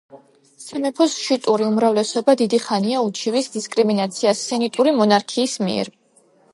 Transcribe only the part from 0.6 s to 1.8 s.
სამეფოს შიიტური